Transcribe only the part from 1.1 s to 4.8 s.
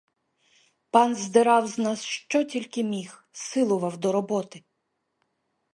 здирав з нас, що тільки міг, силував до роботи.